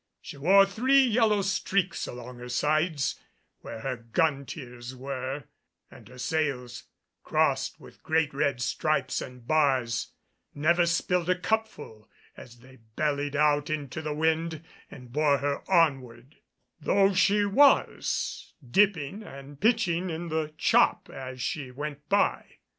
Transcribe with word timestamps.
She 0.19 0.35
wore 0.35 0.65
three 0.65 1.03
yellow 1.05 1.43
streaks 1.43 2.07
along 2.07 2.39
her 2.39 2.49
sides 2.49 3.19
where 3.59 3.81
her 3.81 3.97
gun 3.97 4.47
tiers 4.47 4.95
were, 4.95 5.43
and 5.91 6.07
her 6.07 6.17
sails, 6.17 6.85
crossed 7.21 7.79
with 7.79 8.01
great 8.01 8.33
red 8.33 8.61
stripes 8.63 9.21
and 9.21 9.45
bars, 9.45 10.07
never 10.55 10.87
spilled 10.87 11.29
a 11.29 11.37
cupful 11.37 12.09
as 12.35 12.61
they 12.61 12.77
bellied 12.95 13.35
out 13.35 13.69
into 13.69 14.01
the 14.01 14.11
wind 14.15 14.63
and 14.89 15.13
bore 15.13 15.37
her 15.37 15.61
onward, 15.69 16.37
though 16.79 17.13
she 17.13 17.45
was 17.45 18.55
dipping 18.67 19.21
and 19.21 19.61
pitching 19.61 20.09
in 20.09 20.29
the 20.29 20.51
chop 20.57 21.11
as 21.11 21.39
she 21.39 21.69
went 21.69 22.09
by. 22.09 22.57